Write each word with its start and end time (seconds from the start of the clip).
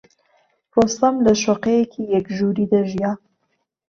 ڕۆستەم 0.73 1.15
لە 1.25 1.33
شوقەیەکی 1.43 2.09
یەک 2.15 2.27
ژووری 2.37 2.69
دەژیا. 2.71 3.11